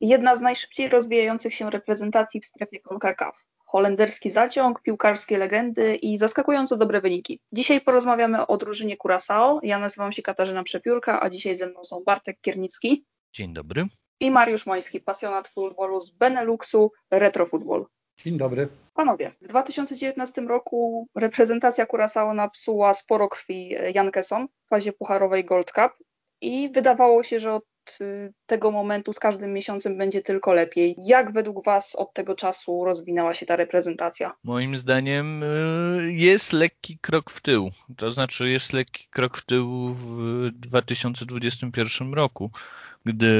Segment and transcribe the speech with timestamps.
[0.00, 3.44] jedna z najszybciej rozwijających się reprezentacji w strefie CONCACAF.
[3.66, 7.40] Holenderski zaciąg, piłkarskie legendy i zaskakująco dobre wyniki.
[7.52, 9.58] Dzisiaj porozmawiamy o drużynie Curaçao.
[9.62, 13.04] Ja nazywam się Katarzyna Przepiórka, a dzisiaj ze mną są Bartek Kiernicki.
[13.32, 13.86] Dzień dobry.
[14.20, 17.86] I Mariusz Moński, pasjonat futbolu z Beneluxu, Retrofutbol.
[18.24, 18.68] Dzień dobry.
[18.94, 25.92] Panowie, w 2019 roku reprezentacja Curaçao napsuła sporo krwi Jankesom w fazie pucharowej Gold Cup
[26.40, 27.64] i wydawało się, że od
[28.00, 30.96] y, tego momentu z każdym miesiącem będzie tylko lepiej.
[30.98, 34.32] Jak według Was od tego czasu rozwinęła się ta reprezentacja?
[34.44, 37.70] Moim zdaniem y, jest lekki krok w tył.
[37.96, 42.50] To znaczy jest lekki krok w tył w 2021 roku,
[43.04, 43.30] gdy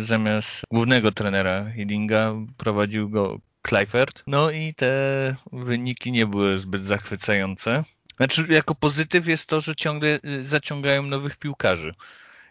[0.00, 4.22] zamiast głównego trenera Hidinga prowadził go Kleifert.
[4.26, 7.82] No i te wyniki nie były zbyt zachwycające.
[8.16, 11.94] Znaczy, jako pozytyw jest to, że ciągle y, zaciągają nowych piłkarzy.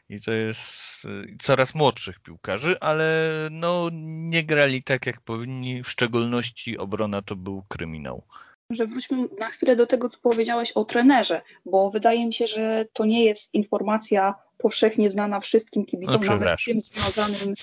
[0.10, 5.90] I to jest y, coraz młodszych piłkarzy, ale no nie grali tak jak powinni, w
[5.90, 8.24] szczególności obrona to był kryminał.
[8.70, 12.86] Że wróćmy na chwilę do tego, co powiedziałeś o trenerze, bo wydaje mi się, że
[12.94, 17.56] to nie jest informacja powszechnie znana wszystkim kibicom, no, nawet tym związanym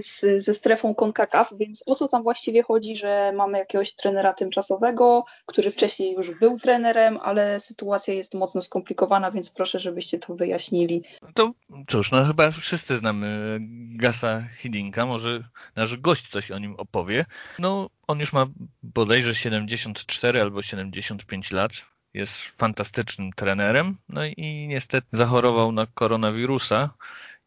[0.00, 5.24] z, ze strefą CONCACAF, więc o co tam właściwie chodzi, że mamy jakiegoś trenera tymczasowego,
[5.46, 11.02] który wcześniej już był trenerem, ale sytuacja jest mocno skomplikowana, więc proszę, żebyście to wyjaśnili.
[11.34, 11.52] To
[11.88, 13.58] cóż, no chyba wszyscy znamy
[13.96, 15.44] Gasa Hidinka, może
[15.76, 17.24] nasz gość coś o nim opowie.
[17.58, 18.46] No, on już ma
[18.82, 21.72] bodajże 74 albo 75 lat,
[22.14, 26.90] jest fantastycznym trenerem, no i niestety zachorował na koronawirusa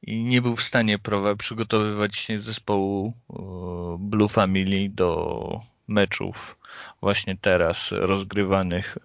[0.02, 1.00] i nie był w stanie
[1.38, 3.14] przygotowywać zespołu
[4.00, 6.58] Blue Family do meczów
[7.02, 8.98] właśnie teraz rozgrywanych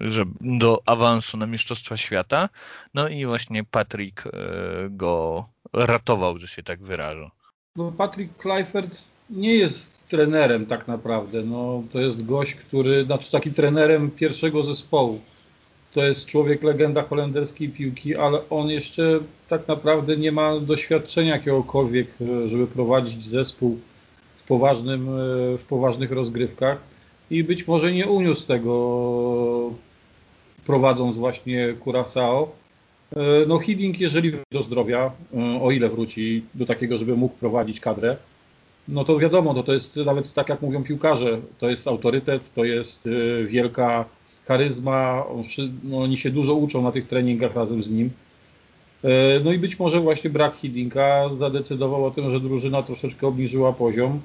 [0.00, 2.48] e, do awansu na Mistrzostwa Świata.
[2.94, 4.30] No i właśnie Patrick e,
[4.90, 7.30] go ratował, że się tak wyrażę.
[7.76, 11.42] No Patrick Kleifert nie jest trenerem tak naprawdę.
[11.42, 15.20] No, to jest gość, który, znaczy taki trenerem pierwszego zespołu.
[15.94, 22.06] To jest człowiek legenda holenderskiej piłki, ale on jeszcze tak naprawdę nie ma doświadczenia jakiegokolwiek,
[22.48, 23.78] żeby prowadzić zespół
[24.36, 25.06] w, poważnym,
[25.58, 26.78] w poważnych rozgrywkach
[27.30, 29.70] i być może nie uniósł tego
[30.66, 32.46] prowadząc właśnie Curaçao.
[33.46, 35.10] No Hiddink, jeżeli do zdrowia,
[35.62, 38.16] o ile wróci do takiego, żeby mógł prowadzić kadrę,
[38.88, 42.64] no to wiadomo, to, to jest nawet tak jak mówią piłkarze, to jest autorytet, to
[42.64, 44.04] jest y, wielka
[44.46, 45.24] charyzma,
[45.84, 48.10] no, oni się dużo uczą na tych treningach razem z nim.
[49.04, 49.08] Y,
[49.44, 54.20] no i być może właśnie brak Hiddinka zadecydował o tym, że drużyna troszeczkę obniżyła poziom.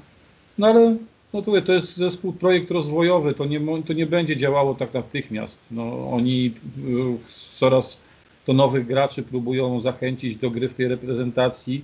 [0.57, 0.96] No ale
[1.34, 5.57] no to, to jest zespół, projekt rozwojowy, to nie, to nie będzie działało tak natychmiast.
[5.72, 7.97] No, oni y, coraz
[8.46, 11.84] to nowych graczy próbują zachęcić do gry w tej reprezentacji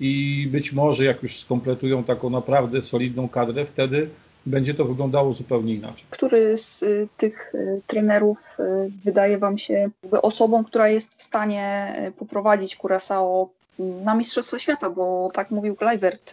[0.00, 4.08] i być może jak już skompletują taką naprawdę solidną kadrę, wtedy
[4.46, 6.04] będzie to wyglądało zupełnie inaczej.
[6.10, 8.62] Który z y, tych y, trenerów y,
[9.04, 9.90] wydaje Wam się
[10.22, 13.46] osobą, która jest w stanie poprowadzić Curaçao
[13.78, 16.32] na Mistrzostwa Świata, bo tak mówił Kluivert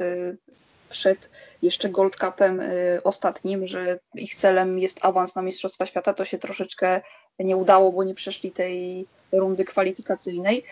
[0.89, 1.29] przed
[1.61, 2.61] jeszcze Gold Cupem
[3.03, 6.13] ostatnim, że ich celem jest awans na Mistrzostwa Świata.
[6.13, 7.01] To się troszeczkę
[7.39, 10.63] nie udało, bo nie przeszli tej rundy kwalifikacyjnej.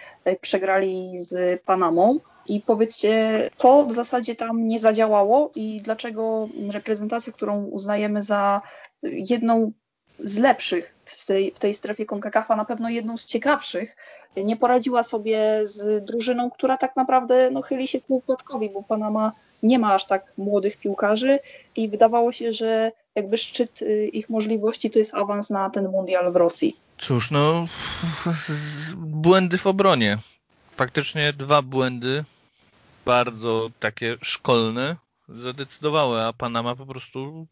[0.41, 7.63] Przegrali z Panamą i powiedzcie, co w zasadzie tam nie zadziałało i dlaczego reprezentacja, którą
[7.63, 8.61] uznajemy za
[9.03, 9.71] jedną
[10.19, 13.95] z lepszych w tej, w tej strefie CONCACAFA, na pewno jedną z ciekawszych,
[14.37, 19.31] nie poradziła sobie z drużyną, która tak naprawdę no, chyli się ku układkowi, bo Panama
[19.63, 21.39] nie ma aż tak młodych piłkarzy
[21.75, 26.31] i wydawało się, że jakby szczyt y, ich możliwości to jest awans na ten mundial
[26.31, 26.75] w Rosji.
[26.97, 27.67] Cóż, no
[28.95, 30.17] błędy w obronie.
[30.71, 32.23] Faktycznie dwa błędy
[33.05, 34.95] bardzo takie szkolne
[35.29, 37.47] zadecydowały, a Panama po prostu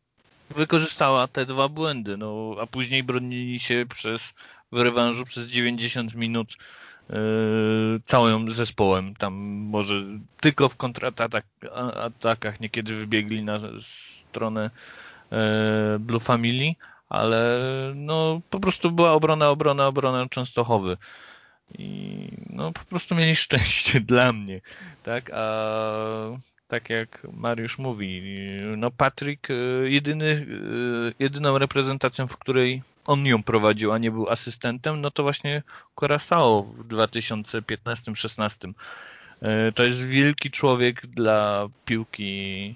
[0.50, 4.34] wykorzystała te dwa błędy, no, a później bronili się przez
[4.72, 6.58] w rewanżu przez 90 minut
[7.09, 7.16] yy,
[8.06, 9.16] całym zespołem.
[9.16, 9.34] Tam
[9.69, 9.96] może
[10.42, 14.69] tylko w kontratakach niekiedy wybiegli na stronę
[15.31, 15.38] yy,
[16.00, 16.75] Blue Family,
[17.10, 17.60] ale
[17.95, 20.98] no po prostu była obrona, obrona, obrona Częstochowy.
[21.77, 24.62] I no po prostu mieli szczęście dla mnie,
[25.04, 25.31] tak?
[25.33, 25.44] A
[26.68, 28.21] tak jak Mariusz mówi,
[28.77, 29.54] no Patryk e,
[29.89, 35.24] jedyny, e, jedyną reprezentacją, w której on ją prowadził, a nie był asystentem, no to
[35.24, 35.63] właśnie
[35.95, 38.74] Curaçao w 2015-16.
[39.42, 42.75] E, to jest wielki człowiek dla piłki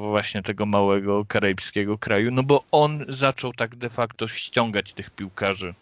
[0.00, 5.74] właśnie tego małego karaibskiego kraju, no bo on zaczął tak de facto ściągać tych piłkarzy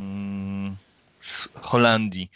[0.00, 0.76] mm,
[1.26, 2.30] z Holandii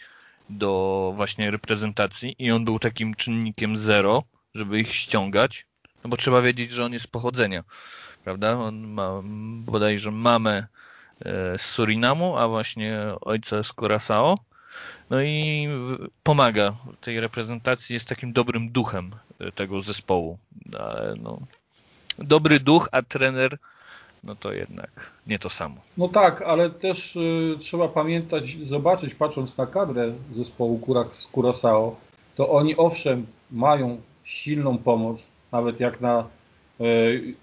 [0.49, 4.23] do właśnie reprezentacji i on był takim czynnikiem zero
[4.55, 5.65] żeby ich ściągać,
[6.03, 7.63] no bo trzeba wiedzieć, że on jest z pochodzenia,
[8.23, 8.57] prawda?
[8.57, 9.21] On ma
[9.65, 10.67] bodajże mamę
[11.19, 14.37] e, z Surinamu, a właśnie ojca z Curaçao.
[15.09, 15.67] No i
[16.23, 20.37] pomaga tej reprezentacji, jest takim dobrym duchem e, tego zespołu.
[20.79, 21.39] Ale no,
[22.19, 23.57] dobry duch, a trener
[24.23, 25.75] no to jednak nie to samo.
[25.97, 30.79] No tak, ale też y, trzeba pamiętać, zobaczyć, patrząc na kadrę zespołu
[31.11, 31.95] z Curaçao,
[32.35, 35.21] to oni owszem mają silną pomoc,
[35.51, 36.27] nawet jak na
[36.81, 37.33] y,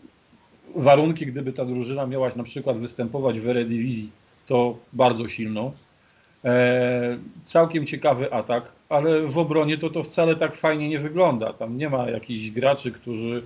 [0.77, 4.09] warunki, gdyby ta drużyna miała na przykład występować w Eredivisie,
[4.47, 5.73] to bardzo silną.
[6.45, 11.53] E, całkiem ciekawy atak, ale w obronie to to wcale tak fajnie nie wygląda.
[11.53, 13.43] Tam nie ma jakichś graczy, którzy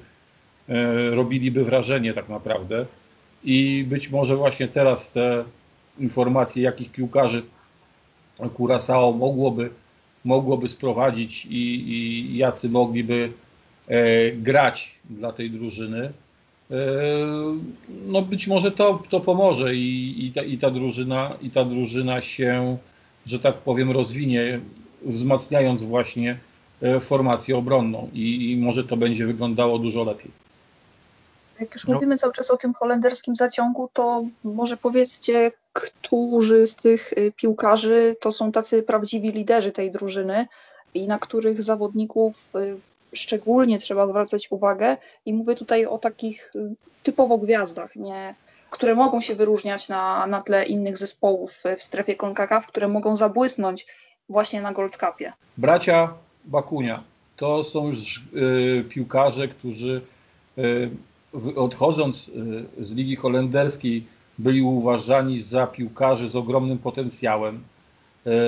[0.69, 2.87] e, robiliby wrażenie tak naprawdę
[3.45, 5.45] i być może właśnie teraz te
[5.99, 7.43] informacje, jakich piłkarzy
[8.39, 9.71] Curaçao mogłoby,
[10.25, 13.33] mogłoby sprowadzić i, i jacy mogliby
[13.89, 16.13] e, grać dla tej drużyny,
[16.71, 16.75] e,
[18.07, 22.23] no być może to, to pomoże i, i, ta, i, ta drużyna, i ta drużyna
[22.23, 22.77] się,
[23.27, 24.61] że tak powiem, rozwinie,
[25.03, 26.39] wzmacniając właśnie
[26.83, 30.31] e, formację obronną i, i może to będzie wyglądało dużo lepiej.
[31.63, 31.95] Jak już no.
[31.95, 38.17] mówimy cały czas o tym holenderskim zaciągu, to może powiedzcie, którzy z tych y, piłkarzy
[38.21, 40.47] to są tacy prawdziwi liderzy tej drużyny
[40.95, 42.77] i na których zawodników y,
[43.13, 44.97] szczególnie trzeba zwracać uwagę.
[45.27, 48.35] I mówię tutaj o takich y, typowo gwiazdach, nie,
[48.71, 53.87] które mogą się wyróżniać na, na tle innych zespołów w strefie CONCACAF, które mogą zabłysnąć
[54.29, 55.33] właśnie na Gold Cupie.
[55.57, 56.15] Bracia
[56.45, 57.03] Bakunia
[57.37, 60.03] to są już y, piłkarze, którzy
[60.59, 60.91] y,
[61.57, 64.05] odchodząc y, z ligi holenderskiej
[64.39, 67.63] byli uważani za piłkarzy z ogromnym potencjałem.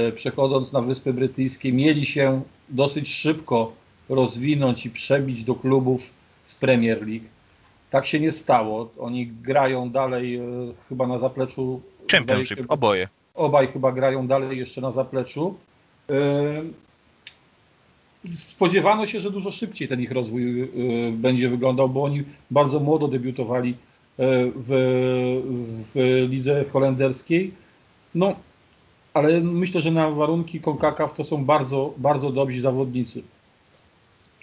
[0.08, 3.72] Y, przechodząc na Wyspy Brytyjskie mieli się dosyć szybko
[4.08, 6.02] rozwinąć i przebić do klubów
[6.44, 7.26] z Premier League.
[7.90, 8.90] Tak się nie stało.
[8.98, 11.80] Oni grają dalej y, chyba na zapleczu.
[12.12, 13.08] Championship, oboje.
[13.34, 15.54] Obaj chyba grają dalej jeszcze na zapleczu
[18.34, 20.68] spodziewano się, że dużo szybciej ten ich rozwój y,
[21.12, 23.74] będzie wyglądał, bo oni bardzo młodo debiutowali y,
[24.56, 24.68] w,
[25.94, 27.52] w lidze holenderskiej.
[28.14, 28.36] No,
[29.14, 33.22] ale myślę, że na warunki CONCACAF to są bardzo, bardzo dobrzy zawodnicy.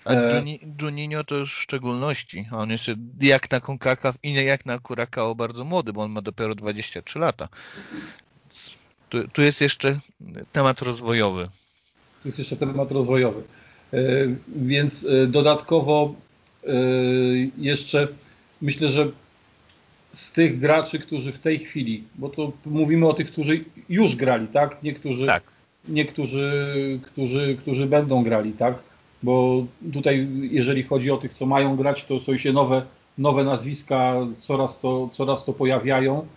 [0.05, 0.43] A e,
[0.81, 2.47] Juninho to już w szczególności.
[2.51, 2.83] On jest
[3.21, 7.47] jak na CONCACAF i jak na Curacao bardzo młody, bo on ma dopiero 23 lata.
[9.09, 9.99] Tu, tu jest jeszcze
[10.51, 11.47] temat rozwojowy.
[12.21, 13.43] Tu jest jeszcze temat rozwojowy.
[13.93, 13.97] E,
[14.47, 16.13] więc e, dodatkowo
[16.67, 16.73] e,
[17.57, 18.07] jeszcze
[18.61, 19.07] myślę, że
[20.13, 24.47] z tych graczy, którzy w tej chwili, bo to mówimy o tych, którzy już grali,
[24.47, 24.83] tak?
[24.83, 25.43] Niektórzy, tak.
[25.89, 28.75] niektórzy którzy, którzy będą grali, tak?
[29.23, 32.85] Bo tutaj, jeżeli chodzi o tych, co mają grać, to są się nowe,
[33.17, 36.27] nowe nazwiska, coraz to, coraz to pojawiają.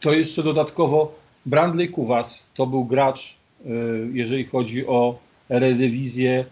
[0.00, 1.14] To jeszcze dodatkowo
[1.46, 3.36] Brandley Kuwas to był gracz,
[4.12, 5.18] jeżeli chodzi o
[5.48, 6.44] redewizję,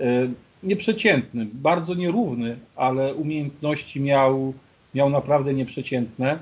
[0.00, 0.28] e,
[0.62, 4.54] nieprzeciętny, bardzo nierówny, ale umiejętności miał,
[4.94, 6.38] miał naprawdę nieprzeciętne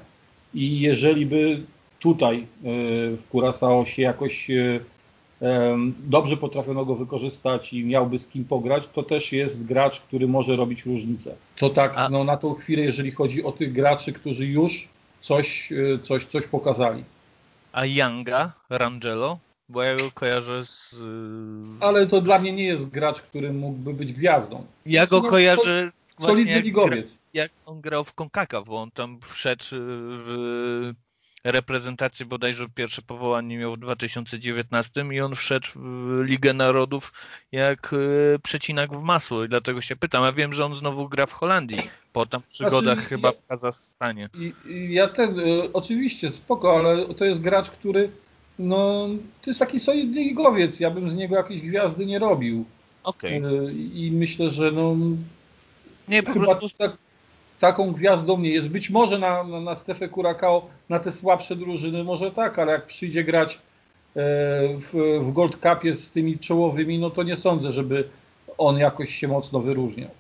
[0.54, 1.62] i jeżeli by
[1.98, 2.44] tutaj e,
[3.16, 4.50] w Curaçao się jakoś
[6.06, 10.56] dobrze potrafiono go wykorzystać i miałby z kim pograć, to też jest gracz, który może
[10.56, 11.34] robić różnicę.
[11.56, 14.88] To tak no, na tą chwilę, jeżeli chodzi o tych graczy, którzy już
[15.20, 17.05] coś, coś, coś pokazali.
[17.72, 19.38] A Younga, Rangelo?
[19.68, 20.92] Bo ja go kojarzę z...
[20.92, 20.96] Y,
[21.80, 24.66] Ale to dla mnie nie jest gracz, który mógłby być gwiazdą.
[24.86, 27.14] Ja go no, kojarzę z solidny ligowiec.
[27.34, 30.92] Jak on grał w Konkaka, bo on tam wszedł w
[31.44, 37.12] reprezentacji bodajże pierwsze powołanie miał w 2019 i on wszedł w Ligę Narodów
[37.52, 40.24] jak y, przecinak w masło i dlatego się pytam.
[40.24, 41.78] Ja wiem, że on znowu gra w Holandii
[42.12, 44.28] po tam przygodach znaczy, chyba ja, w Kazachstanie.
[44.88, 48.10] Ja ten, y, oczywiście spoko, ale to jest gracz, który
[48.58, 49.08] no
[49.43, 50.81] to jest taki solidny ligowiec.
[50.81, 52.65] Ja bym z niego jakiejś gwiazdy nie robił.
[53.05, 53.31] Okay.
[53.31, 54.96] E, I myślę, że no
[56.08, 56.79] nie, chyba prostu...
[56.79, 56.96] tak,
[57.61, 58.69] taką gwiazdą nie jest.
[58.69, 62.87] Być może na, na, na Stefę Curacao, na te słabsze drużyny może tak, ale jak
[62.87, 63.58] przyjdzie grać e,
[64.79, 68.08] w, w Gold Cupie z tymi czołowymi, no to nie sądzę, żeby
[68.58, 70.11] on jakoś się mocno wyróżniał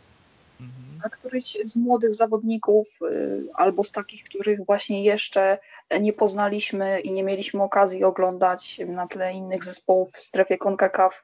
[1.04, 5.58] a któryś z młodych zawodników, y, albo z takich, których właśnie jeszcze
[6.00, 11.22] nie poznaliśmy i nie mieliśmy okazji oglądać na tle innych zespołów w strefie CONCACAF,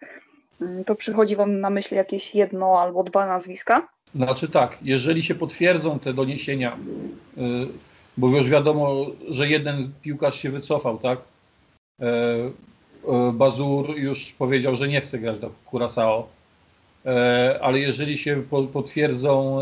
[0.63, 3.89] y, to przychodzi Wam na myśl jakieś jedno albo dwa nazwiska?
[4.15, 6.77] Znaczy tak, jeżeli się potwierdzą te doniesienia,
[7.39, 7.41] y,
[8.17, 11.19] bo już wiadomo, że jeden piłkarz się wycofał, tak?
[13.33, 16.23] Bazur już powiedział, że nie chce grać do Curaçao
[17.61, 18.43] ale jeżeli się
[18.73, 19.59] potwierdzą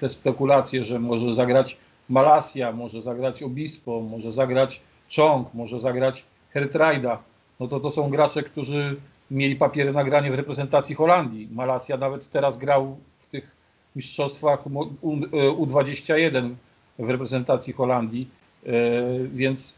[0.00, 1.76] te spekulacje, że może zagrać
[2.08, 4.80] Malasia, może zagrać Obispo, może zagrać
[5.16, 7.18] Chong, może zagrać Hertrajda,
[7.60, 8.96] no to to są gracze, którzy
[9.30, 11.48] mieli papiery na granie w reprezentacji Holandii.
[11.52, 13.56] Malasia nawet teraz grał w tych
[13.96, 14.64] mistrzostwach
[15.58, 16.54] U21
[16.98, 18.28] w reprezentacji Holandii,
[18.66, 18.70] e,
[19.34, 19.74] więc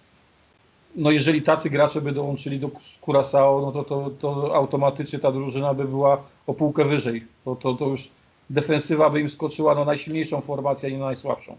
[0.97, 2.70] no jeżeli tacy gracze by dołączyli do
[3.02, 7.25] Curaçao, no to, to, to automatycznie ta drużyna by była o półkę wyżej.
[7.44, 8.09] To, to, to już
[8.50, 11.56] defensywa by im skoczyła na najsilniejszą formację, na najsłabszą.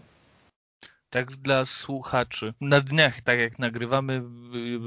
[1.10, 2.54] Tak dla słuchaczy.
[2.60, 4.22] Na dniach, tak jak nagrywamy,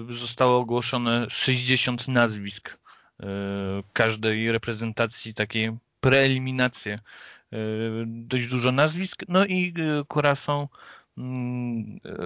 [0.10, 2.78] zostało ogłoszone 60 nazwisk
[3.20, 3.26] e,
[3.94, 7.00] każdej reprezentacji, takie preeliminacje
[7.54, 7.58] E,
[8.06, 9.24] dość dużo nazwisk.
[9.28, 9.74] No i
[10.10, 10.68] Curaçao mm,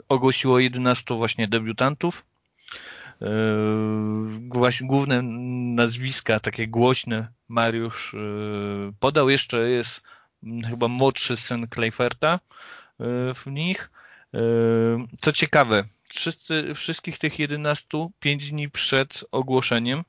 [0.10, 2.26] ogłosiło 11 właśnie debiutantów.
[3.22, 3.28] E,
[4.82, 5.22] główne
[5.76, 8.18] nazwiska, takie głośne, Mariusz e,
[9.00, 9.30] podał.
[9.30, 10.02] Jeszcze jest
[10.44, 12.40] mm, chyba młodszy syn Clayferta
[13.36, 13.92] w nich.
[15.22, 20.04] Co ciekawe, wszyscy, wszystkich tych 11 pięć dni przed ogłoszeniem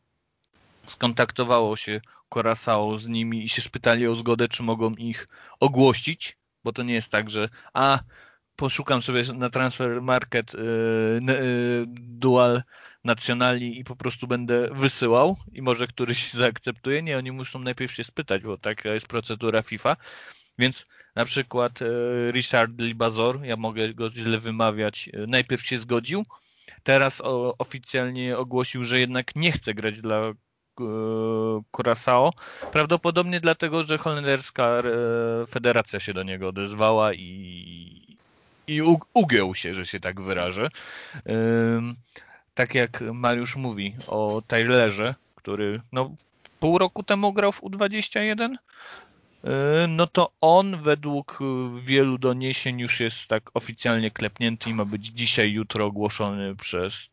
[0.84, 5.28] skontaktowało się Curaçao z nimi i się spytali o zgodę, czy mogą ich
[5.60, 7.98] ogłosić, bo to nie jest tak, że a
[8.60, 10.60] poszukam sobie na transfer market yy,
[11.26, 12.62] yy, dual
[13.04, 17.02] nacjonali i po prostu będę wysyłał i może któryś zaakceptuje.
[17.02, 19.96] Nie, oni muszą najpierw się spytać, bo taka jest procedura FIFA.
[20.58, 26.24] Więc na przykład yy, Richard Libazor, ja mogę go źle wymawiać, najpierw się zgodził,
[26.82, 27.22] teraz
[27.58, 30.32] oficjalnie ogłosił, że jednak nie chce grać dla
[31.72, 32.30] Curaçao.
[32.72, 34.82] Prawdopodobnie dlatego, że holenderska
[35.48, 38.10] federacja się do niego odezwała i,
[38.70, 38.82] i
[39.14, 40.68] ugiął się, że się tak wyrażę.
[42.54, 46.14] Tak jak Mariusz mówi o Taylorze, który no,
[46.60, 48.54] pół roku temu grał w U21,
[49.44, 51.38] e, no to on według
[51.82, 57.10] wielu doniesień już jest tak oficjalnie klepnięty i ma być dzisiaj, jutro ogłoszony przez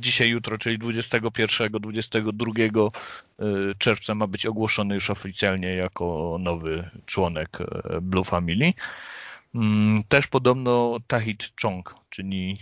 [0.00, 7.60] dzisiaj, jutro, czyli 21, 22 y, czerwca ma być ogłoszony już oficjalnie jako nowy członek
[7.60, 8.72] y, Blue Family.
[9.54, 12.58] Mm, też podobno Tahit Chong, czyli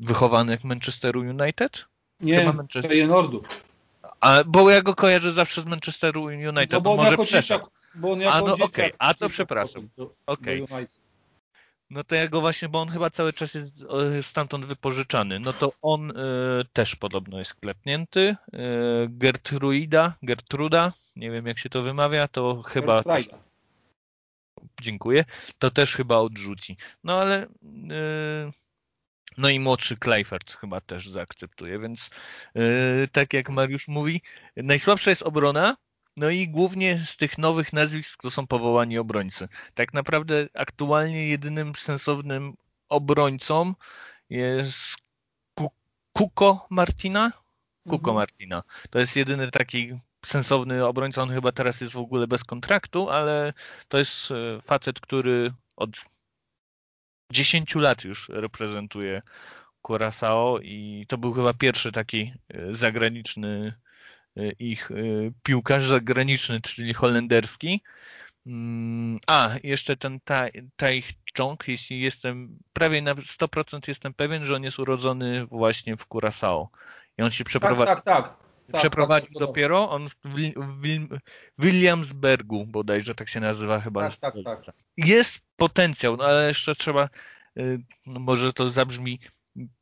[0.00, 1.84] wychowany w Manchesteru United?
[2.20, 2.90] Nie, Manchester...
[2.90, 3.42] Feyenoordu.
[4.20, 7.66] A, bo ja go kojarzę zawsze z Manchesteru United, no bo może przeszedł.
[7.94, 8.92] Bo on jako A no okej, okay.
[8.98, 9.88] a to przepraszam.
[10.26, 10.62] Okej.
[10.62, 10.86] Okay.
[11.90, 13.72] No to ja go właśnie, bo on chyba cały czas jest
[14.22, 15.40] stamtąd wypożyczany.
[15.40, 16.14] No to on y,
[16.72, 18.36] też podobno jest klepnięty.
[18.54, 18.58] Y,
[19.08, 23.02] Gertruida, Gertruda, nie wiem jak się to wymawia, to chyba...
[23.02, 23.28] Też,
[24.80, 25.24] dziękuję.
[25.58, 26.76] To też chyba odrzuci.
[27.04, 27.44] No ale...
[27.44, 27.46] Y,
[29.38, 32.10] no i młodszy Kleifert chyba też zaakceptuje, więc
[33.12, 34.22] tak jak Mariusz mówi,
[34.56, 35.76] najsłabsza jest obrona,
[36.16, 39.48] no i głównie z tych nowych nazwisk to są powołani obrońcy.
[39.74, 42.54] Tak naprawdę aktualnie jedynym sensownym
[42.88, 43.74] obrońcą
[44.30, 44.96] jest
[46.12, 47.32] Kuko Martina.
[47.84, 48.14] Kuko mhm.
[48.14, 48.62] Martina.
[48.90, 49.92] To jest jedyny taki
[50.26, 51.22] sensowny obrońca.
[51.22, 53.52] On chyba teraz jest w ogóle bez kontraktu, ale
[53.88, 55.90] to jest e, facet, który od
[57.32, 59.22] 10 lat już reprezentuje
[59.82, 63.72] Curaçao i to był chyba pierwszy taki e, zagraniczny
[64.36, 64.90] Y, ich
[65.42, 67.82] piłkarz zagraniczny, czyli holenderski.
[68.46, 70.20] Mm, a, jeszcze ten
[70.76, 71.02] Tai
[71.36, 76.66] Chong, jeśli jestem prawie na 100% jestem pewien, że on jest urodzony właśnie w Curaçao.
[77.18, 77.94] I on się przeprowadził.
[77.94, 78.45] Tak, tak, tak.
[78.72, 81.18] Tak przeprowadził tak, tak, dopiero, on w, w,
[81.58, 84.10] Williamsbergu bodajże tak się nazywa chyba.
[84.10, 84.74] Tak, tak, tak.
[84.96, 87.08] Jest potencjał, no ale jeszcze trzeba,
[87.58, 89.18] y, no może to zabrzmi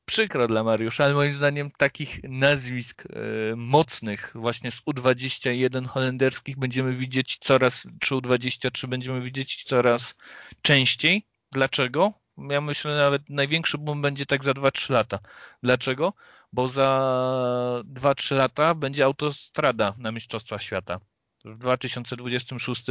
[0.05, 6.97] przykro dla Mariusza, ale moim zdaniem takich nazwisk e, mocnych właśnie z U21 holenderskich będziemy
[6.97, 10.19] widzieć coraz, czy U23 będziemy widzieć coraz
[10.62, 11.26] częściej.
[11.53, 12.24] Dlaczego?
[12.38, 15.19] Ja myślę nawet największy boom będzie tak za 2-3 lata.
[15.62, 16.12] Dlaczego?
[16.53, 21.00] Bo za 2-3 lata będzie autostrada na Mistrzostwa Świata.
[21.45, 22.85] W 2026,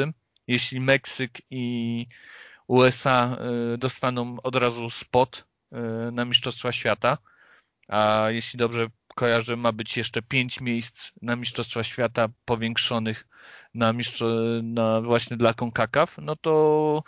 [0.48, 2.08] jeśli Meksyk i
[2.68, 3.38] USA
[3.74, 7.18] e, dostaną od razu spot Y, na Mistrzostwa Świata.
[7.88, 13.28] A jeśli dobrze kojarzę, ma być jeszcze pięć miejsc na Mistrzostwa Świata powiększonych
[13.74, 17.04] na, mistrz- na właśnie dla CONCACAF, no to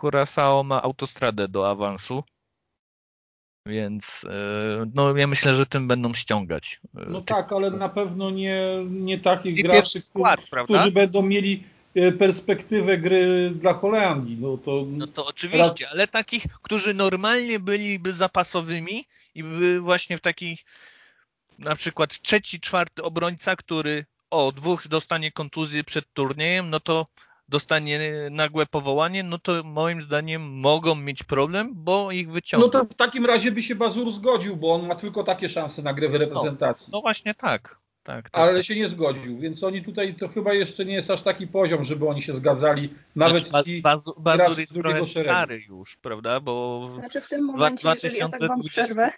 [0.00, 2.24] Curaçao ma autostradę do awansu.
[3.66, 4.28] Więc y,
[4.94, 6.80] no, ja myślę, że tym będą ściągać.
[6.84, 12.12] Y, no tak, ale na pewno nie, nie takich graczy, skład, którzy będą mieli E,
[12.12, 14.36] perspektywę gry dla Holandii.
[14.40, 20.20] No to, no to oczywiście, ale takich, którzy normalnie byliby zapasowymi i by właśnie w
[20.20, 20.64] takich
[21.58, 27.06] na przykład trzeci, czwarty obrońca, który o, dwóch dostanie kontuzję przed turniejem, no to
[27.48, 32.66] dostanie nagłe powołanie, no to moim zdaniem mogą mieć problem, bo ich wyciągną.
[32.66, 35.82] No to w takim razie by się Bazur zgodził, bo on ma tylko takie szanse
[35.82, 36.88] na grę w reprezentacji.
[36.92, 37.84] No, no właśnie tak.
[38.02, 38.64] Tak, tak, ale tak.
[38.64, 42.08] się nie zgodził, więc oni tutaj to chyba jeszcze nie jest aż taki poziom, żeby
[42.08, 45.34] oni się zgadzali, nawet znaczy, ci Bazur gracze jest szeregu.
[45.34, 46.40] stary już, prawda?
[46.40, 49.10] Bo Znaczy w tym momencie, jeżeli ja tak wam przerwę,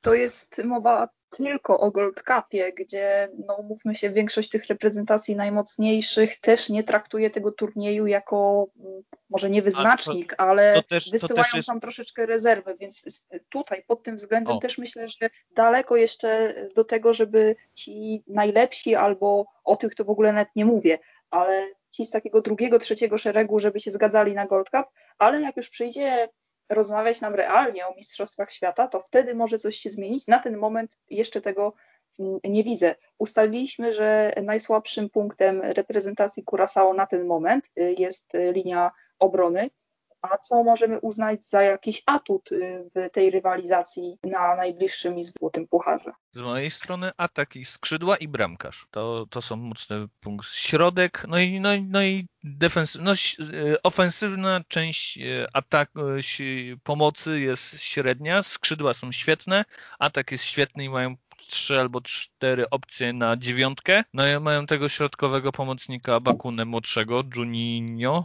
[0.00, 6.40] to jest mowa tylko o Gold Cupie, gdzie, no umówmy się, większość tych reprezentacji najmocniejszych
[6.40, 11.48] też nie traktuje tego turnieju jako, mm, może nie wyznacznik, to, ale to też, wysyłają
[11.54, 11.68] jest...
[11.68, 14.58] tam troszeczkę rezerwy, więc tutaj pod tym względem o.
[14.58, 20.10] też myślę, że daleko jeszcze do tego, żeby ci najlepsi albo o tych to w
[20.10, 20.98] ogóle nawet nie mówię,
[21.30, 24.86] ale ci z takiego drugiego, trzeciego szeregu, żeby się zgadzali na Gold Cup,
[25.18, 26.28] ale jak już przyjdzie
[26.70, 30.26] rozmawiać nam realnie o Mistrzostwach Świata, to wtedy może coś się zmienić.
[30.26, 31.74] Na ten moment jeszcze tego
[32.44, 32.94] nie widzę.
[33.18, 39.70] Ustaliliśmy, że najsłabszym punktem reprezentacji Curaçao na ten moment y, jest y, linia obrony.
[40.22, 45.68] A co możemy uznać za jakiś atut y, w tej rywalizacji na najbliższym i złotym
[45.68, 46.12] pucharze?
[46.32, 48.86] Z mojej strony atak i skrzydła i bramkarz.
[48.90, 50.48] To, to są mocne punkty.
[50.52, 56.00] Środek, no i, no, no i defens no, y, ofensywna część y, ataku,
[56.82, 59.64] pomocy jest średnia, skrzydła są świetne,
[59.98, 64.04] atak jest świetny i mają trzy albo cztery opcje na dziewiątkę.
[64.14, 68.24] No i mają tego środkowego pomocnika Bakunę młodszego, Juninho,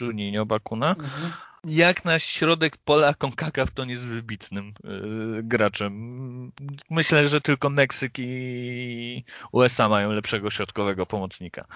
[0.00, 0.90] Juninho Bakuna.
[0.90, 1.32] Mhm.
[1.64, 6.52] Jak na środek pola CONCACAF to nie jest wybitnym yy, graczem.
[6.90, 11.66] Myślę, że tylko Meksyk i USA mają lepszego środkowego pomocnika.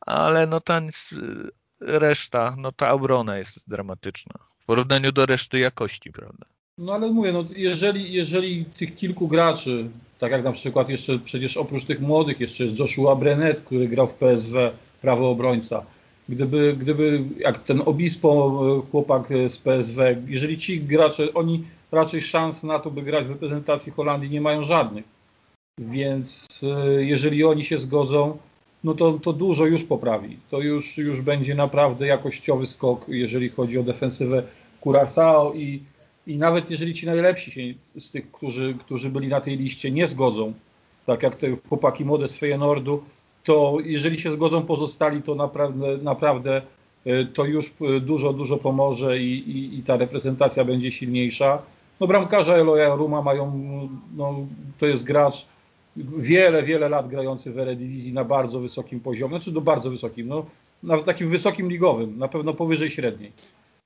[0.00, 0.80] Ale no ta
[1.80, 4.34] reszta, no ta obrona jest dramatyczna.
[4.60, 6.46] W porównaniu do reszty jakości, prawda?
[6.78, 9.88] No ale mówię, no jeżeli, jeżeli tych kilku graczy,
[10.18, 14.08] tak jak na przykład jeszcze przecież oprócz tych młodych jeszcze jest Joshua Brenet, który grał
[14.08, 15.86] w PSW, prawo obrońca,
[16.28, 22.62] Gdyby, gdyby jak ten Obispo, e, chłopak z PSW, jeżeli ci gracze, oni raczej szans
[22.62, 25.04] na to, by grać w reprezentacji Holandii nie mają żadnych.
[25.78, 28.38] Więc e, jeżeli oni się zgodzą,
[28.84, 30.36] no to, to dużo już poprawi.
[30.50, 34.42] To już, już będzie naprawdę jakościowy skok, jeżeli chodzi o defensywę
[34.80, 35.82] Curaçao i,
[36.26, 37.60] i nawet jeżeli ci najlepsi się
[38.00, 40.52] z tych, którzy, którzy byli na tej liście nie zgodzą,
[41.06, 43.04] tak jak te chłopaki młode z Feyenoordu,
[43.44, 46.62] to jeżeli się zgodzą pozostali, to naprawdę, naprawdę
[47.04, 51.62] e, to już e, dużo, dużo pomoże i, i, i ta reprezentacja będzie silniejsza.
[52.00, 53.52] No bramkarza Eloya Ruma mają,
[54.16, 54.34] no,
[54.78, 55.46] to jest gracz
[55.96, 60.44] wiele, wiele lat grający w Eredivisie na bardzo wysokim poziomie, znaczy do bardzo wysokim, no,
[60.82, 63.32] na takim wysokim ligowym, na pewno powyżej średniej.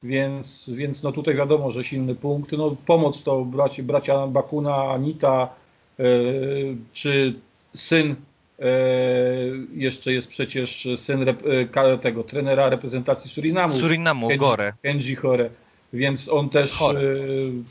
[0.03, 2.53] Więc, więc no tutaj wiadomo, że silny punkt.
[2.53, 5.49] No, pomoc to braci, bracia Bakuna, Anita,
[5.99, 7.35] yy, czy
[7.75, 8.17] syn
[9.73, 11.43] jeszcze jest przecież syn rep,
[11.77, 13.79] e, tego trenera reprezentacji Surinamu.
[13.79, 14.73] Surinamu, Kenji, Gore.
[14.83, 15.51] Kenji Hore.
[15.93, 16.95] Więc on też, e,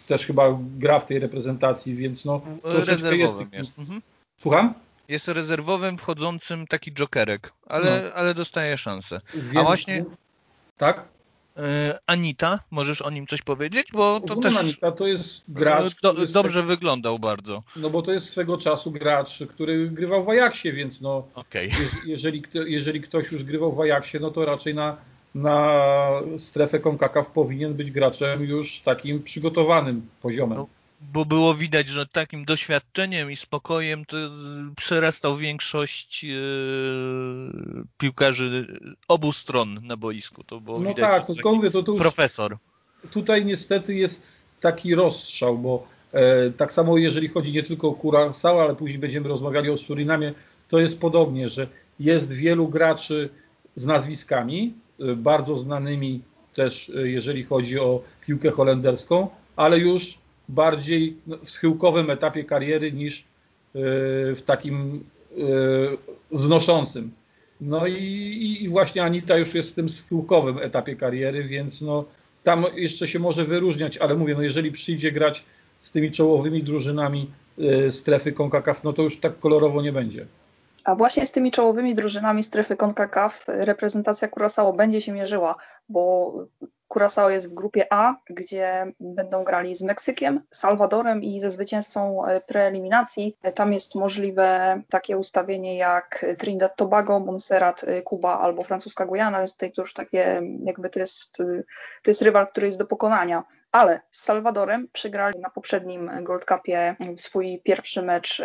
[0.08, 3.38] też chyba gra w tej reprezentacji, więc no troszeczkę jest.
[3.54, 3.71] jest.
[3.80, 4.02] Mhm.
[4.38, 4.74] Słucham?
[5.08, 8.13] Jest rezerwowym wchodzącym taki jokerek, ale, no.
[8.13, 9.21] ale dostaje szansę.
[9.34, 10.06] Więc, A właśnie.
[10.78, 11.14] Tak?
[11.58, 13.88] E, Anita, możesz o nim coś powiedzieć?
[13.94, 16.02] Bo to też Anita to jest gracz.
[16.02, 17.63] Do, dobrze wyglądał bardzo.
[17.76, 21.70] No bo to jest swego czasu gracz, który grywał w Ajaxie, więc no okay.
[22.06, 24.98] jeżeli, jeżeli ktoś już grywał w Ajaxie, no to raczej na,
[25.36, 25.80] na
[26.38, 30.58] strefę CONCACAF powinien być graczem już takim przygotowanym poziomem.
[30.58, 30.68] No,
[31.01, 34.17] bo było widać, że takim doświadczeniem i spokojem to
[34.75, 36.27] przerastał większość e,
[37.97, 40.43] piłkarzy obu stron na boisku.
[40.43, 42.58] To było no widać, tak, tylko mówię, to, to już profesor.
[43.12, 44.21] Tutaj niestety jest
[44.62, 49.29] taki rozstrzał, bo e, tak samo jeżeli chodzi nie tylko o Curaçao, ale później będziemy
[49.29, 50.34] rozmawiali o Surinamie,
[50.69, 51.67] to jest podobnie, że
[51.99, 53.29] jest wielu graczy
[53.75, 56.21] z nazwiskami, e, bardzo znanymi
[56.53, 60.17] też e, jeżeli chodzi o piłkę holenderską, ale już
[60.49, 63.23] bardziej w schyłkowym etapie kariery niż e,
[64.36, 65.41] w takim e,
[66.31, 67.12] wznoszącym.
[67.62, 72.05] No i, i, właśnie Anita już jest w tym schyłkowym etapie kariery, więc no,
[72.43, 75.45] tam jeszcze się może wyróżniać, ale mówię, no jeżeli przyjdzie grać
[75.81, 80.25] z tymi czołowymi drużynami e, strefy CONCACAF, no to już tak kolorowo nie będzie.
[80.84, 85.55] A właśnie z tymi czołowymi drużynami strefy CONCACAF reprezentacja Curaçao będzie się mierzyła,
[85.89, 86.34] bo
[86.88, 92.41] Curaçao jest w grupie A, gdzie będą grali z Meksykiem, Salwadorem i ze zwycięzcą e,
[92.41, 93.38] preeliminacji.
[93.56, 99.54] Tam jest możliwe takie ustawienie jak Trinidad Tobago, Montserrat, e, Kuba albo francuska Gujana, więc
[99.54, 101.38] tutaj to już takie jakby to jest,
[102.04, 103.43] to jest rywal, który jest do pokonania
[103.76, 108.41] ale z Salwadorem przegrali na poprzednim Gold Cupie swój pierwszy mecz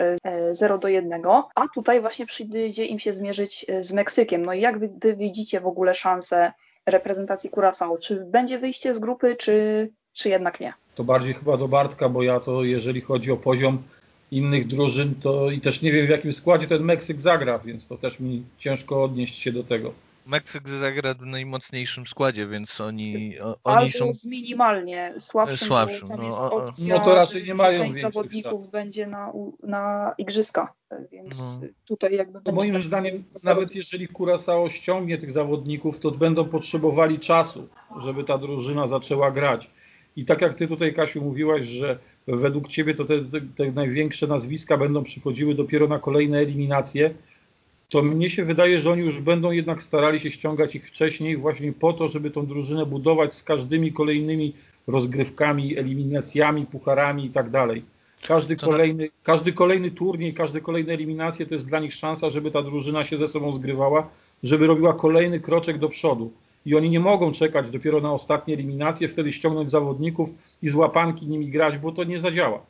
[0.51, 1.23] 0 do 1,
[1.55, 4.47] a tutaj właśnie przyjdzie im się zmierzyć z Meksykiem.
[4.47, 6.53] No i jak wy widzicie w ogóle szanse
[6.91, 7.99] reprezentacji Curaçao?
[7.99, 10.73] Czy będzie wyjście z grupy, czy, czy jednak nie?
[10.95, 13.83] To bardziej chyba do Bartka, bo ja to jeżeli chodzi o poziom
[14.31, 17.99] innych drużyn, to i też nie wiem w jakim składzie ten Meksyk zagra, więc to
[17.99, 19.93] też mi ciężko odnieść się do tego.
[20.31, 26.09] Meksyk zagra w najmocniejszym składzie, więc oni, oni Albo są z minimalnie słabszym, słabszym.
[26.09, 28.71] Tam no, jest o- o- opcja, No to raczej nie mają część zawodników szans.
[28.71, 30.73] będzie na, na igrzyska,
[31.13, 31.69] więc No.
[31.85, 36.45] tutaj jakby To będzie moim tak- zdaniem, nawet jeżeli Curaçao ściągnie tych zawodników, to będą
[36.45, 37.69] potrzebowali czasu,
[38.03, 39.71] żeby ta drużyna zaczęła grać.
[40.17, 44.27] I tak jak ty tutaj, Kasiu, mówiłaś, że według ciebie to te, te, te największe
[44.27, 47.15] nazwiska będą przychodziły dopiero na kolejne eliminacje,
[47.91, 51.73] to mnie się wydaje, że oni już będą jednak starali się ściągać ich wcześniej właśnie
[51.73, 54.53] po to, żeby tą drużynę budować z każdymi kolejnymi
[54.87, 57.85] rozgrywkami, eliminacjami, pucharami i tak dalej.
[58.29, 62.63] Każdy kolejny, każdy kolejny turniej, każde kolejne eliminacje to jest dla nich szansa, żeby ta
[62.63, 64.09] drużyna się ze sobą zgrywała,
[64.43, 66.33] żeby robiła kolejny kroczek do przodu.
[66.67, 70.31] I oni nie mogą czekać dopiero na ostatnie eliminacje, wtedy ściągnąć zawodników
[70.63, 72.63] i z łapanki nimi grać, bo to nie zadziała.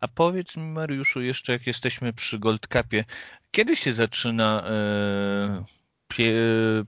[0.00, 3.04] A powiedz mi, Mariuszu, jeszcze jak jesteśmy przy Gold Cupie,
[3.50, 5.64] kiedy się zaczyna e,
[6.08, 6.34] pie,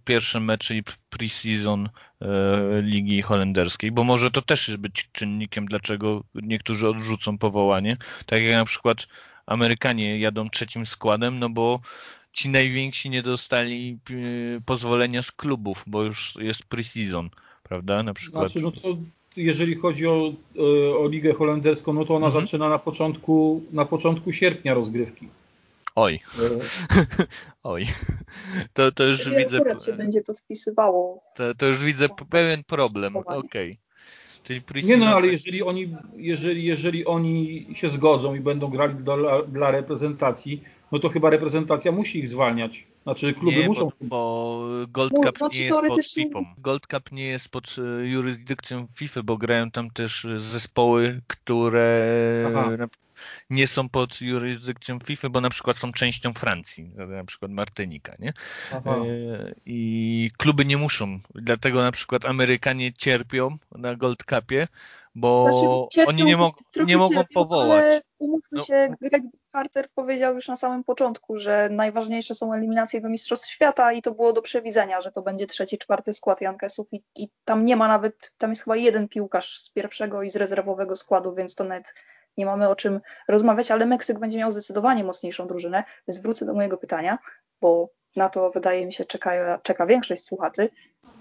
[0.04, 1.88] pierwszy mecz, czyli pre-season
[2.20, 3.92] e, Ligi Holenderskiej?
[3.92, 7.96] Bo może to też być czynnikiem, dlaczego niektórzy odrzucą powołanie.
[8.26, 9.06] Tak jak na przykład
[9.46, 11.80] Amerykanie jadą trzecim składem, no bo
[12.32, 17.28] ci najwięksi nie dostali e, pozwolenia z klubów, bo już jest pre-season,
[17.62, 18.02] prawda?
[18.02, 18.50] Na przykład.
[18.50, 18.96] Znaczy, no to
[19.36, 22.44] jeżeli chodzi o, e, o Ligę Holenderską, no to ona Mhm.
[22.46, 25.28] zaczyna na początku, na początku sierpnia rozgrywki.
[25.94, 26.58] Oj, E,
[27.62, 27.86] oj.
[28.72, 29.56] To, to już Czyli widzę.
[29.56, 31.22] akurat się będzie to wpisywało.
[31.36, 33.16] To, to już widzę pewien problem.
[33.16, 33.78] Okej.
[34.42, 39.42] Czyli Nie no, ale jeżeli oni, jeżeli, jeżeli oni się zgodzą i będą grali dla,
[39.42, 42.86] dla reprezentacji, no to chyba reprezentacja musi ich zwalniać.
[43.02, 43.84] Znaczy kluby nie, muszą.
[43.84, 46.38] bo, bo Gold No, Cup znaczy nie jest pod teoretycznie- FIFA.
[46.58, 52.70] Gold Cup nie jest pod e, jurysdykcją FIFA, bo grają tam też zespoły, które Aha.
[53.50, 58.32] nie są pod jurysdykcją FIFA, bo na przykład są częścią Francji, na przykład Martynika, nie?
[58.72, 58.96] Aha.
[58.96, 61.18] E, I kluby nie muszą.
[61.34, 64.68] Dlatego na przykład Amerykanie cierpią na Gold Cupie,
[65.14, 66.54] bo Znaczy, cierpią, oni nie, mog
[66.86, 67.82] nie mogą cierpią, powołać.
[67.82, 68.62] Ale umówmy No.
[68.62, 73.92] się, Greg Carter powiedział już na samym początku, że najważniejsze są eliminacje do Mistrzostw Świata
[73.92, 77.64] i to było do przewidzenia, że to będzie trzeci, czwarty skład Jankesów i, i tam
[77.64, 81.54] nie ma nawet, tam jest chyba jeden piłkarz z pierwszego i z rezerwowego składu, więc
[81.54, 81.94] to nawet
[82.36, 86.54] nie mamy o czym rozmawiać, ale Meksyk będzie miał zdecydowanie mocniejszą drużynę, więc wrócę do
[86.54, 87.18] mojego pytania,
[87.60, 90.70] bo na to wydaje mi się czeka, czeka większość słuchaczy.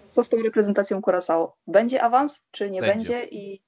[0.08, 1.52] Co z tą reprezentacją Curaçao?
[1.68, 2.94] Będzie awans, czy nie Będzie.
[2.96, 3.26] będzie?
[3.26, 3.62] I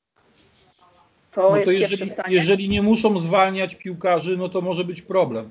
[1.35, 5.49] to No to jeżeli, jeżeli nie muszą zwalniać piłkarzy, no to może być problem.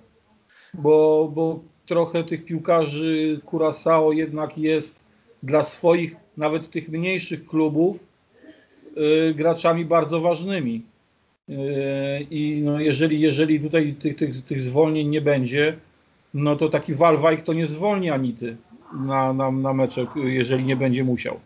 [0.75, 5.01] Bo, bo trochę tych piłkarzy Curaçao jednak jest
[5.43, 7.99] dla swoich, nawet tych mniejszych klubów,
[8.97, 10.83] y, graczami bardzo ważnymi.
[11.49, 11.55] Y,
[12.31, 15.77] I no jeżeli, jeżeli tutaj tych, tych, tych zwolnień nie będzie,
[16.35, 18.57] no to taki Walwajk to nie zwolni Anity
[18.93, 21.41] na, na, na meczek, jeżeli nie będzie musiał.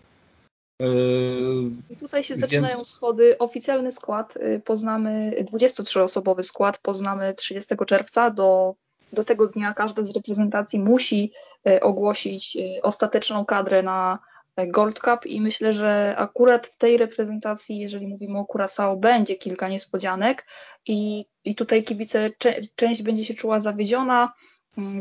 [0.83, 3.39] Y, I tutaj się Więc- zaczynają schody.
[3.39, 8.31] Oficjalny skład y, poznamy, 23-osobowy skład poznamy 30 czerwca.
[8.31, 8.75] Do,
[9.13, 11.33] do tego dnia każda z reprezentacji musi
[11.69, 14.19] y, ogłosić y, ostateczną kadrę na
[14.61, 19.37] y, Gold Cup i myślę, że akurat w tej reprezentacji, jeżeli mówimy o Curaçao, będzie
[19.37, 20.47] kilka niespodzianek
[20.87, 22.31] i, i tutaj kibice,
[22.75, 24.33] część będzie się czuła zawiedziona,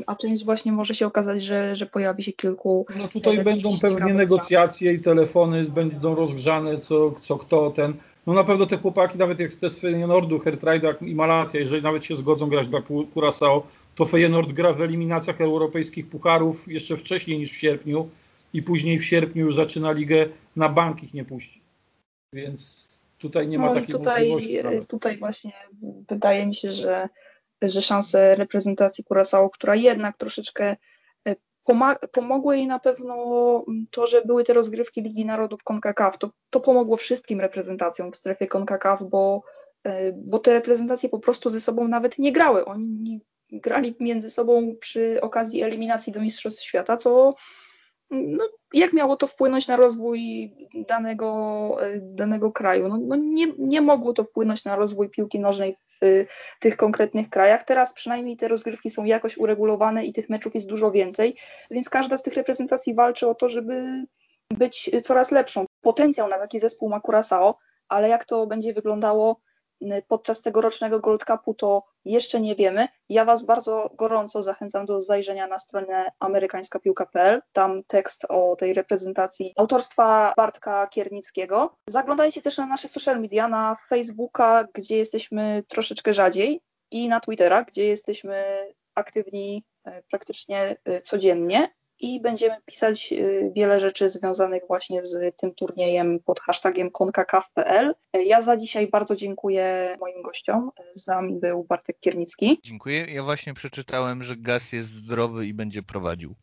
[0.06, 3.70] a część właśnie może się okazać, że, że pojawi się kilku No tutaj jakichś będą
[3.82, 7.94] pewnie negocjacje i telefony będą rozgrzane, co, co kto ten.
[8.28, 12.06] No na pewno te chłopaki, nawet jak te z Feyenoordu, Hertrajda i Malacja, jeżeli nawet
[12.06, 13.62] się zgodzą grać dla Cu- Curaçao,
[13.96, 18.10] to Feyenoord gra w eliminacjach europejskich pucharów jeszcze wcześniej niż w sierpniu
[18.54, 21.62] i później w sierpniu już zaczyna ligę, na bank ich nie puści.
[22.34, 24.64] Więc tutaj nie ma no takiej tutaj, możliwości.
[24.64, 24.88] nawet.
[24.88, 25.52] tutaj właśnie
[26.10, 27.10] wydaje mi się, że,
[27.62, 30.76] że szanse reprezentacji Curaçao, która jednak troszeczkę
[31.28, 31.36] e,
[32.12, 33.16] pomogło jej na pewno
[33.92, 36.18] to, że były te rozgrywki Ligi Narodów CONCACAF.
[36.18, 39.44] To, to pomogło wszystkim reprezentacjom w strefie CONCACAF, bo,
[39.84, 42.66] e, bo te reprezentacje po prostu ze sobą nawet nie grały.
[42.66, 47.34] Oni grali między sobą przy okazji eliminacji do Mistrzostw Świata, co
[48.12, 50.52] no, jak miało to wpłynąć na rozwój
[50.88, 52.88] danego, e, danego kraju?
[52.88, 56.26] No, no nie, nie mogło to wpłynąć na rozwój piłki nożnej w
[56.60, 57.64] tych konkretnych krajach.
[57.64, 61.36] Teraz przynajmniej te rozgrywki są jakoś uregulowane i tych meczów jest dużo więcej,
[61.72, 64.06] więc każda z tych reprezentacji walczy o to, żeby
[64.50, 65.66] być coraz lepszą.
[65.82, 67.54] Potencjał na taki zespół ma Curaçao,
[67.88, 69.40] ale jak to będzie wyglądało
[70.08, 72.88] podczas tegorocznego Gold Cupu, to jeszcze nie wiemy.
[73.10, 77.42] Ja Was bardzo gorąco zachęcam do zajrzenia na stronę amerykańskapiłka.pl.
[77.54, 81.76] Tam tekst o tej reprezentacji autorstwa Bartka Kiernickiego.
[81.90, 86.62] Zaglądajcie też na nasze social media, na Facebooka, gdzie jesteśmy troszeczkę rzadziej
[86.92, 93.80] i na Twittera, gdzie jesteśmy aktywni e, praktycznie e, codziennie i będziemy pisać y, wiele
[93.80, 97.96] rzeczy związanych właśnie z tym turniejem pod hashtagiem konkakaf.pl.
[98.14, 100.72] Ja za dzisiaj bardzo dziękuję moim gościom.
[100.96, 102.60] Z nami był Bartek Kiernicki.
[102.64, 103.06] Dziękuję.
[103.14, 106.36] Ja właśnie przeczytałem, że Gaz jest zdrowy i będzie prowadził.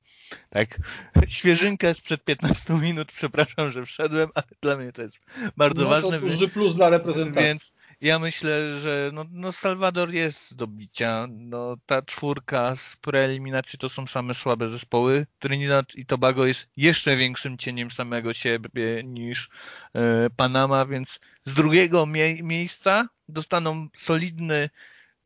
[0.51, 0.79] Tak,
[1.29, 5.19] świeżynkę sprzed 15 minut, przepraszam, że wszedłem, ale dla mnie to jest
[5.57, 6.21] bardzo no ważne.
[6.21, 7.49] To duży plus dla reprezentacji.
[7.49, 11.27] Więc ja myślę, że no, no Salwador jest do bicia.
[11.31, 15.27] No, ta czwórka z preeliminacji to są same słabe zespoły.
[15.39, 19.51] Trinidad i Tobago jest jeszcze większym cieniem samego siebie niż
[19.95, 24.71] e, Panama, więc z drugiego mie miejsca dostaną solidny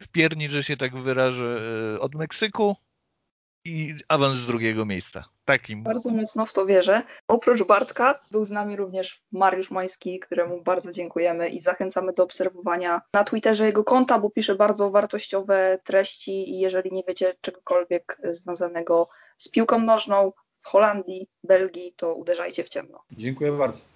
[0.02, 1.60] wpierni, że się tak wyrażę,
[1.94, 2.76] e, od Meksyku
[3.66, 5.24] i awans z drugiego miejsca.
[5.44, 5.82] Takim.
[5.82, 7.02] Bardzo mocno w to wierzę.
[7.28, 13.02] Oprócz Bartka był z nami również Mariusz Moński, któremu bardzo dziękujemy i zachęcamy do obserwowania
[13.14, 19.08] na Twitterze jego konta, bo pisze bardzo wartościowe treści i jeżeli nie wiecie czegokolwiek związanego
[19.36, 23.02] z piłką nożną w Holandii, Belgii, to uderzajcie w ciemno.
[23.10, 23.80] Dziękuję bardzo.